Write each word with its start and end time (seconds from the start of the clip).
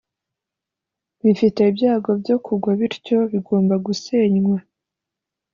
bifite 1.23 1.59
ibyago 1.71 2.09
byo 2.21 2.37
kugwa 2.45 2.71
bityo 2.79 3.17
bigomba 3.31 3.75
gusenywa 3.85 4.57